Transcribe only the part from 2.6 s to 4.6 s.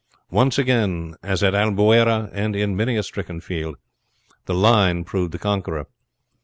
many a stricken field, the